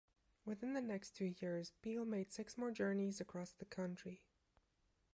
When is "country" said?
3.65-4.23